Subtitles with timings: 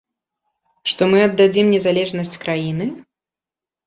[0.91, 2.89] Што мы аддадзім незалежнасць краіны?